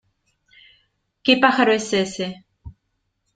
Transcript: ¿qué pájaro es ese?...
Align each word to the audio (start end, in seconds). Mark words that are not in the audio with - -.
¿qué 1.23 1.37
pájaro 1.37 1.71
es 1.73 1.93
ese?... 1.93 2.43